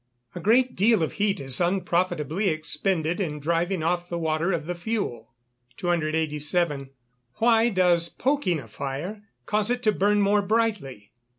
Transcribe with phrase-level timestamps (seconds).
[0.35, 4.73] _A great deal of heat is unprofitably expended in driving off the water of the
[4.73, 5.35] fuel.
[5.77, 6.89] 287.
[7.39, 11.11] _Why does poking a fire cause it to burn more brightly?